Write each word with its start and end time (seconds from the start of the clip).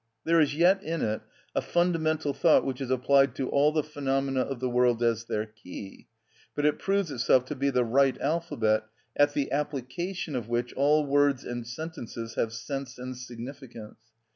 There 0.23 0.39
is 0.39 0.55
yet 0.55 0.81
in 0.81 1.03
it 1.03 1.21
a 1.53 1.61
fundamental 1.61 2.33
thought 2.33 2.65
which 2.65 2.81
is 2.81 2.89
applied 2.89 3.35
to 3.35 3.47
all 3.51 3.71
the 3.71 3.83
phenomena 3.83 4.39
of 4.41 4.59
the 4.59 4.67
world 4.67 5.03
as 5.03 5.25
their 5.25 5.45
key; 5.45 6.07
but 6.55 6.65
it 6.65 6.79
proves 6.79 7.11
itself 7.11 7.45
to 7.45 7.55
be 7.55 7.69
the 7.69 7.85
right 7.85 8.19
alphabet 8.19 8.85
at 9.15 9.35
the 9.35 9.51
application 9.51 10.35
of 10.35 10.49
which 10.49 10.73
all 10.73 11.05
words 11.05 11.43
and 11.45 11.67
sentences 11.67 12.33
have 12.33 12.51
sense 12.51 12.97
and 12.97 13.15
significance. 13.15 13.99